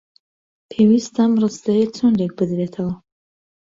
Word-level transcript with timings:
پێویستە 0.71 1.19
ئەم 1.23 1.33
ڕستەیە 1.41 1.87
چۆن 1.95 2.13
لێک 2.19 2.31
بدرێتەوە؟ 2.39 2.93